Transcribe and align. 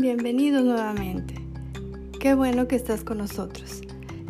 Bienvenidos 0.00 0.64
nuevamente. 0.64 1.34
Qué 2.18 2.32
bueno 2.32 2.66
que 2.66 2.74
estás 2.74 3.04
con 3.04 3.18
nosotros. 3.18 3.82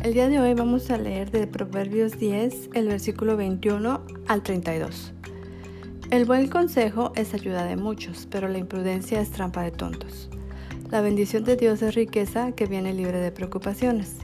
El 0.03 0.13
día 0.13 0.27
de 0.27 0.37
hoy 0.37 0.53
vamos 0.53 0.91
a 0.91 0.97
leer 0.97 1.31
de 1.31 1.47
Proverbios 1.47 2.19
10, 2.19 2.71
el 2.73 2.89
versículo 2.89 3.37
21 3.37 4.01
al 4.27 4.43
32. 4.43 5.13
El 6.09 6.25
buen 6.25 6.49
consejo 6.49 7.13
es 7.15 7.33
ayuda 7.33 7.63
de 7.63 7.77
muchos, 7.77 8.27
pero 8.29 8.49
la 8.49 8.57
imprudencia 8.57 9.21
es 9.21 9.31
trampa 9.31 9.61
de 9.61 9.71
tontos. 9.71 10.29
La 10.89 10.99
bendición 10.99 11.45
de 11.45 11.55
Dios 11.55 11.81
es 11.81 11.95
riqueza 11.95 12.51
que 12.51 12.65
viene 12.65 12.93
libre 12.93 13.19
de 13.19 13.31
preocupaciones. 13.31 14.17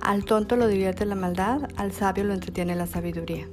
Al 0.00 0.24
tonto 0.24 0.54
lo 0.54 0.68
divierte 0.68 1.06
la 1.06 1.16
maldad, 1.16 1.70
al 1.74 1.90
sabio 1.90 2.22
lo 2.22 2.34
entretiene 2.34 2.76
la 2.76 2.86
sabiduría. 2.86 3.48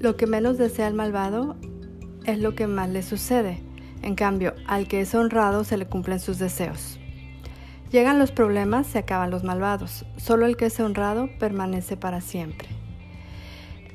Lo 0.00 0.16
que 0.16 0.26
menos 0.26 0.58
desea 0.58 0.88
el 0.88 0.94
malvado 0.94 1.54
es 2.24 2.40
lo 2.40 2.56
que 2.56 2.66
más 2.66 2.90
le 2.90 3.04
sucede. 3.04 3.69
En 4.02 4.14
cambio, 4.14 4.54
al 4.66 4.88
que 4.88 5.00
es 5.00 5.14
honrado 5.14 5.64
se 5.64 5.76
le 5.76 5.86
cumplen 5.86 6.20
sus 6.20 6.38
deseos. 6.38 6.98
Llegan 7.90 8.18
los 8.18 8.30
problemas, 8.30 8.86
se 8.86 8.98
acaban 8.98 9.30
los 9.30 9.44
malvados. 9.44 10.04
Solo 10.16 10.46
el 10.46 10.56
que 10.56 10.66
es 10.66 10.78
honrado 10.78 11.28
permanece 11.38 11.96
para 11.96 12.20
siempre. 12.20 12.68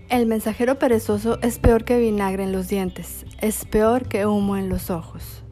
El 0.09 0.27
mensajero 0.27 0.77
perezoso 0.77 1.39
es 1.41 1.57
peor 1.57 1.83
que 1.83 1.97
vinagre 1.97 2.43
en 2.43 2.51
los 2.51 2.67
dientes, 2.67 3.25
es 3.41 3.65
peor 3.65 4.07
que 4.07 4.27
humo 4.27 4.55
en 4.55 4.69
los 4.69 4.91
ojos. 4.91 5.43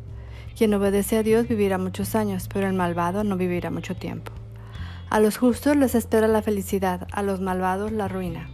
Quien 0.56 0.74
obedece 0.76 1.18
a 1.18 1.24
Dios 1.24 1.48
vivirá 1.48 1.80
muchos 1.80 2.14
años, 2.14 2.48
pero 2.54 2.68
el 2.68 2.74
malvado 2.74 3.24
no 3.24 3.36
vivirá 3.36 3.72
mucho 3.72 3.96
tiempo. 3.96 4.32
A 5.10 5.20
los 5.20 5.38
justos 5.38 5.76
les 5.76 5.96
espera 5.96 6.28
la 6.28 6.44
felicidad, 6.44 7.08
a 7.12 7.24
los 7.24 7.42
malvados 7.42 7.92
la 7.92 8.08
ruina. 8.08 8.48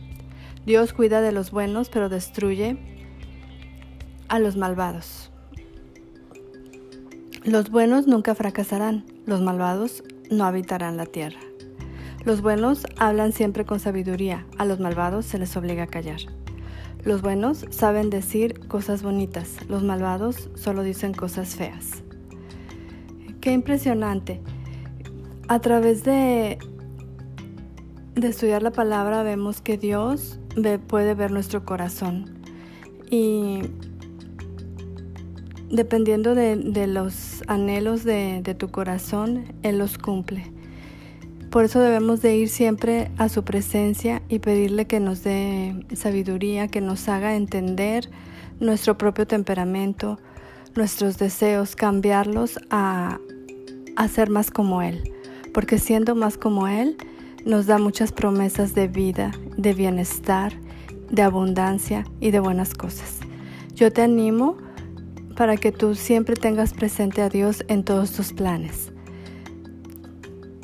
Dios 0.66 0.94
cuida 0.94 1.20
de 1.20 1.34
los 1.34 1.52
buenos, 1.52 1.90
pero 1.90 2.08
destruye 2.08 2.78
a 4.30 4.40
los 4.40 4.56
malvados. 4.56 5.29
Los 7.50 7.72
buenos 7.72 8.06
nunca 8.06 8.36
fracasarán, 8.36 9.06
los 9.26 9.42
malvados 9.42 10.04
no 10.30 10.44
habitarán 10.46 10.98
la 10.98 11.08
tierra. 11.08 11.40
Los 12.24 12.44
buenos 12.44 12.86
hablan 13.00 13.32
siempre 13.32 13.66
con 13.66 13.80
sabiduría, 13.80 14.46
a 14.60 14.66
los 14.66 14.80
malvados 14.80 15.26
se 15.26 15.40
les 15.40 15.58
obliga 15.58 15.86
a 15.86 15.88
callar. 15.88 16.20
Los 17.04 17.24
buenos 17.24 17.66
saben 17.72 18.12
decir 18.12 18.68
cosas 18.68 19.02
bonitas, 19.02 19.68
los 19.68 19.82
malvados 19.82 20.52
solo 20.54 20.84
dicen 20.84 21.12
cosas 21.12 21.56
feas. 21.56 22.04
Qué 23.42 23.52
impresionante. 23.52 24.42
A 25.48 25.60
través 25.60 26.04
de, 26.04 26.60
de 28.14 28.28
estudiar 28.28 28.62
la 28.62 28.72
palabra 28.72 29.24
vemos 29.24 29.60
que 29.60 29.76
Dios 29.80 30.40
puede 30.88 31.16
ver 31.16 31.32
nuestro 31.32 31.66
corazón 31.66 32.44
y 33.10 33.62
dependiendo 35.70 36.36
de, 36.36 36.88
los 36.88 37.44
anhelos 37.48 38.04
de, 38.04 38.56
tu 38.58 38.70
corazón, 38.70 39.46
Él 39.64 39.78
los 39.78 39.98
cumple. 39.98 40.52
Por 41.50 41.66
eso 41.66 41.80
debemos 41.80 42.22
de 42.22 42.36
ir 42.38 42.50
siempre 42.50 43.10
a 43.18 43.28
su 43.30 43.44
presencia 43.44 44.22
y 44.30 44.40
pedirle 44.40 44.86
que 44.86 45.00
nos 45.00 45.24
dé 45.24 45.86
sabiduría, 45.96 46.68
que 46.68 46.82
nos 46.82 47.10
haga 47.10 47.36
entender 47.36 48.10
nuestro 48.60 48.98
propio 48.98 49.26
temperamento, 49.26 50.20
nuestros 50.76 51.18
deseos, 51.18 51.76
cambiarlos 51.76 52.60
a, 52.70 53.20
a 53.96 54.08
ser 54.08 54.30
más 54.30 54.52
como 54.52 54.84
Él. 54.84 55.12
Porque 55.54 55.80
siendo 55.80 56.14
más 56.14 56.38
como 56.38 56.68
Él, 56.68 56.98
nos 57.46 57.66
da 57.66 57.80
muchas 57.80 58.12
promesas 58.12 58.76
de 58.76 58.88
vida, 58.88 59.32
de 59.58 59.74
bienestar, 59.74 60.54
de 61.10 61.24
abundancia 61.24 62.06
y 62.20 62.30
de 62.30 62.40
buenas 62.40 62.76
cosas. 62.76 63.20
Yo 63.74 63.92
te 63.92 64.04
animo 64.04 64.58
para 65.40 65.56
que 65.56 65.72
tú 65.72 65.96
siempre 65.96 66.36
tengas 66.36 66.74
presente 66.74 67.22
a 67.22 67.30
Dios 67.30 67.64
en 67.70 67.86
todos 67.86 68.12
tus 68.12 68.34
planes. 68.34 68.92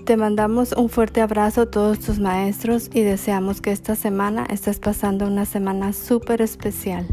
Te 0.03 0.17
mandamos 0.17 0.73
un 0.73 0.89
fuerte 0.89 1.21
abrazo 1.21 1.61
a 1.61 1.71
todos 1.71 2.01
tus 2.01 2.19
maestros 2.19 2.89
y 2.93 2.99
deseamos 2.99 3.61
que 3.61 3.71
esta 3.71 3.95
semana 3.95 4.45
estés 4.49 4.79
pasando 4.79 5.27
una 5.27 5.45
semana 5.45 5.93
súper 5.93 6.41
especial. 6.41 7.07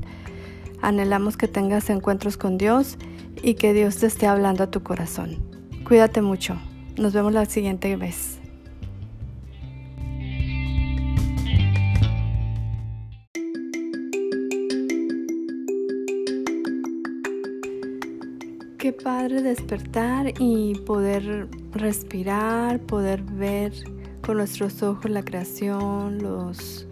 Anhelamos 0.81 1.37
que 1.37 1.47
tengas 1.47 1.89
encuentros 1.89 2.37
con 2.37 2.59
Dios 2.59 2.99
y 3.45 3.55
que 3.55 3.73
Dios 3.73 3.99
te 3.99 4.07
esté 4.07 4.27
hablando 4.27 4.65
a 4.65 4.71
tu 4.73 4.83
corazón. 4.83 5.39
Cuídate 5.87 6.21
mucho. 6.21 6.57
Nos 6.97 7.13
vemos 7.13 7.33
la 7.33 7.47
siguiente 7.47 7.95
vez. 7.95 8.42
Qué 18.83 18.93
padre 18.93 19.43
despertar 19.43 20.35
y 20.41 20.75
poder 20.75 21.47
respirar, 21.71 22.81
poder 22.81 23.23
ver 23.23 23.73
con 24.27 24.39
nuestros 24.39 24.83
ojos 24.83 25.09
la 25.09 25.25
creación, 25.25 26.19
los, 26.21 26.89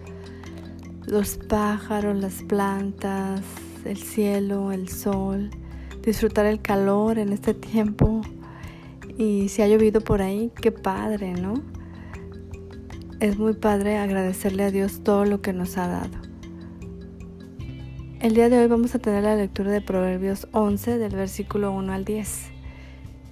los 1.08 1.36
pájaros, 1.36 2.16
las 2.16 2.44
plantas, 2.44 3.40
el 3.84 3.96
cielo, 3.96 4.70
el 4.70 4.88
sol, 4.88 5.50
disfrutar 6.00 6.46
el 6.46 6.62
calor 6.62 7.18
en 7.18 7.32
este 7.32 7.54
tiempo. 7.54 8.20
Y 9.18 9.48
si 9.48 9.62
ha 9.62 9.66
llovido 9.66 10.00
por 10.00 10.22
ahí, 10.22 10.52
qué 10.62 10.70
padre, 10.70 11.32
¿no? 11.32 11.54
Es 13.18 13.36
muy 13.36 13.54
padre 13.54 13.98
agradecerle 13.98 14.62
a 14.62 14.70
Dios 14.70 15.02
todo 15.02 15.24
lo 15.24 15.42
que 15.42 15.52
nos 15.52 15.76
ha 15.76 15.88
dado. 15.88 16.29
El 18.20 18.34
día 18.34 18.50
de 18.50 18.58
hoy 18.58 18.66
vamos 18.66 18.94
a 18.94 18.98
tener 18.98 19.24
la 19.24 19.34
lectura 19.34 19.70
de 19.70 19.80
Proverbios 19.80 20.46
11 20.52 20.98
del 20.98 21.16
versículo 21.16 21.72
1 21.72 21.90
al 21.90 22.04
10. 22.04 22.50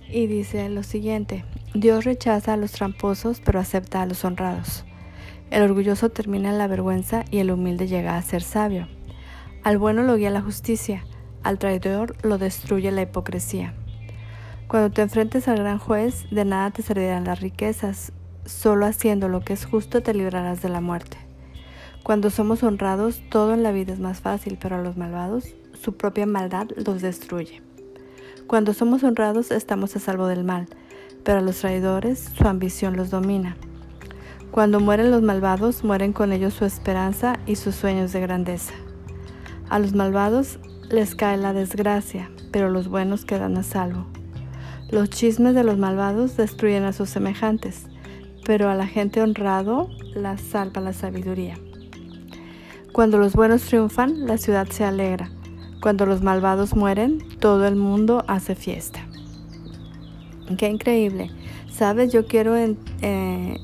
Y 0.08 0.26
dice 0.28 0.66
lo 0.70 0.82
siguiente, 0.82 1.44
Dios 1.74 2.06
rechaza 2.06 2.54
a 2.54 2.56
los 2.56 2.72
tramposos 2.72 3.42
pero 3.44 3.60
acepta 3.60 4.00
a 4.00 4.06
los 4.06 4.24
honrados. 4.24 4.86
El 5.50 5.60
orgulloso 5.60 6.08
termina 6.08 6.48
en 6.48 6.56
la 6.56 6.68
vergüenza 6.68 7.26
y 7.30 7.40
el 7.40 7.50
humilde 7.50 7.86
llega 7.86 8.16
a 8.16 8.22
ser 8.22 8.42
sabio. 8.42 8.88
Al 9.62 9.76
bueno 9.76 10.04
lo 10.04 10.16
guía 10.16 10.30
la 10.30 10.40
justicia, 10.40 11.04
al 11.42 11.58
traidor 11.58 12.16
lo 12.22 12.38
destruye 12.38 12.90
la 12.90 13.02
hipocresía. 13.02 13.74
Cuando 14.68 14.90
te 14.90 15.02
enfrentes 15.02 15.48
al 15.48 15.58
gran 15.58 15.78
juez, 15.78 16.24
de 16.30 16.46
nada 16.46 16.70
te 16.70 16.80
servirán 16.80 17.24
las 17.24 17.40
riquezas, 17.40 18.14
solo 18.46 18.86
haciendo 18.86 19.28
lo 19.28 19.42
que 19.42 19.52
es 19.52 19.66
justo 19.66 20.02
te 20.02 20.14
librarás 20.14 20.62
de 20.62 20.70
la 20.70 20.80
muerte. 20.80 21.27
Cuando 22.02 22.30
somos 22.30 22.62
honrados, 22.62 23.20
todo 23.30 23.52
en 23.52 23.62
la 23.62 23.72
vida 23.72 23.92
es 23.92 24.00
más 24.00 24.20
fácil, 24.20 24.58
pero 24.60 24.76
a 24.76 24.82
los 24.82 24.96
malvados, 24.96 25.54
su 25.74 25.96
propia 25.96 26.26
maldad 26.26 26.68
los 26.76 27.02
destruye. 27.02 27.62
Cuando 28.46 28.72
somos 28.72 29.04
honrados, 29.04 29.50
estamos 29.50 29.94
a 29.94 30.00
salvo 30.00 30.26
del 30.26 30.42
mal, 30.42 30.66
pero 31.22 31.38
a 31.38 31.42
los 31.42 31.58
traidores, 31.58 32.18
su 32.36 32.48
ambición 32.48 32.96
los 32.96 33.10
domina. 33.10 33.56
Cuando 34.50 34.80
mueren 34.80 35.10
los 35.10 35.20
malvados, 35.20 35.84
mueren 35.84 36.14
con 36.14 36.32
ellos 36.32 36.54
su 36.54 36.64
esperanza 36.64 37.38
y 37.46 37.56
sus 37.56 37.74
sueños 37.74 38.12
de 38.12 38.20
grandeza. 38.20 38.72
A 39.68 39.78
los 39.78 39.92
malvados 39.92 40.58
les 40.88 41.14
cae 41.14 41.36
la 41.36 41.52
desgracia, 41.52 42.30
pero 42.50 42.70
los 42.70 42.88
buenos 42.88 43.26
quedan 43.26 43.58
a 43.58 43.62
salvo. 43.62 44.06
Los 44.90 45.10
chismes 45.10 45.54
de 45.54 45.64
los 45.64 45.76
malvados 45.76 46.38
destruyen 46.38 46.84
a 46.84 46.94
sus 46.94 47.10
semejantes, 47.10 47.86
pero 48.46 48.70
a 48.70 48.74
la 48.74 48.86
gente 48.86 49.20
honrado 49.20 49.90
la 50.14 50.38
salva 50.38 50.80
la 50.80 50.94
sabiduría. 50.94 51.58
Cuando 52.98 53.18
los 53.18 53.34
buenos 53.34 53.62
triunfan, 53.62 54.26
la 54.26 54.38
ciudad 54.38 54.66
se 54.70 54.82
alegra. 54.82 55.30
Cuando 55.80 56.04
los 56.04 56.20
malvados 56.20 56.74
mueren, 56.74 57.22
todo 57.38 57.64
el 57.64 57.76
mundo 57.76 58.24
hace 58.26 58.56
fiesta. 58.56 59.06
Qué 60.58 60.66
increíble. 60.66 61.30
Sabes, 61.70 62.12
yo 62.12 62.26
quiero 62.26 62.56
eh, 62.56 63.56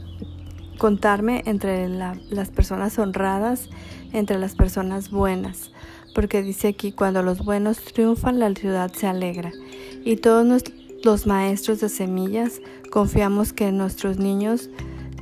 contarme 0.79 1.43
entre 1.47 1.89
las 1.89 2.51
personas 2.55 2.97
honradas, 3.01 3.71
entre 4.13 4.39
las 4.39 4.55
personas 4.55 5.11
buenas. 5.11 5.73
Porque 6.15 6.41
dice 6.41 6.69
aquí, 6.69 6.93
cuando 6.93 7.21
los 7.25 7.45
buenos 7.45 7.79
triunfan, 7.79 8.39
la 8.39 8.55
ciudad 8.55 8.93
se 8.93 9.09
alegra. 9.09 9.51
Y 10.05 10.15
todos 10.15 10.63
los 11.03 11.27
maestros 11.27 11.81
de 11.81 11.89
semillas 11.89 12.61
confiamos 12.93 13.53
que 13.53 13.73
nuestros 13.73 14.17
niños 14.17 14.71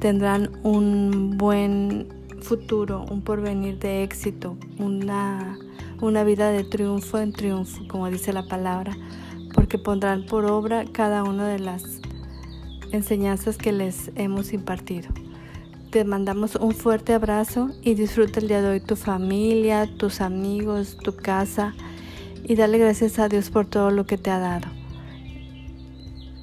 tendrán 0.01 0.51
un 0.63 1.39
buen 1.39 2.22
futuro, 2.43 3.05
un 3.11 3.23
porvenir 3.23 3.79
de 3.79 4.03
éxito, 4.03 4.57
una, 4.79 5.59
una 6.01 6.25
vida 6.25 6.51
de 6.51 6.65
triunfo 6.65 7.19
en 7.19 7.33
triunfo, 7.33 7.87
como 7.89 8.11
dice 8.11 8.33
la 8.33 8.47
palabra, 8.47 8.97
porque 9.55 9.79
pondrán 9.79 10.27
por 10.27 10.45
obra 10.47 10.85
cada 10.93 11.25
una 11.25 11.49
de 11.49 11.59
las 11.59 12.01
enseñanzas 12.93 13.57
que 13.57 13.73
les 13.73 14.11
hemos 14.15 14.53
impartido. 14.53 15.09
Te 15.91 16.05
mandamos 16.05 16.57
un 16.57 16.73
fuerte 16.73 17.13
abrazo 17.13 17.71
y 17.83 17.95
disfruta 17.95 18.41
el 18.41 18.49
día 18.49 18.63
de 18.63 18.69
hoy 18.69 18.81
tu 18.81 18.97
familia, 18.97 19.89
tus 19.99 20.21
amigos, 20.21 20.97
tu 21.03 21.15
casa 21.15 21.75
y 22.45 22.55
dale 22.55 22.79
gracias 22.79 23.19
a 23.19 23.29
Dios 23.29 23.51
por 23.51 23.67
todo 23.67 23.91
lo 23.91 24.07
que 24.07 24.19
te 24.19 24.31
ha 24.31 24.39
dado. 24.39 24.69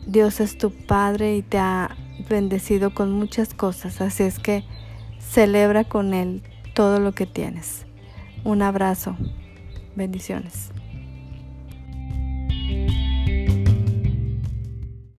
Dios 0.05 0.39
es 0.39 0.57
tu 0.57 0.71
Padre 0.71 1.37
y 1.37 1.41
te 1.41 1.57
ha 1.57 1.95
bendecido 2.29 2.93
con 2.93 3.11
muchas 3.11 3.53
cosas, 3.53 4.01
así 4.01 4.23
es 4.23 4.39
que 4.39 4.63
Celebra 5.19 5.83
con 5.83 6.13
Él 6.13 6.41
todo 6.73 6.99
lo 6.99 7.11
que 7.11 7.25
tienes. 7.25 7.85
Un 8.43 8.61
abrazo. 8.61 9.15
Bendiciones. 9.95 10.71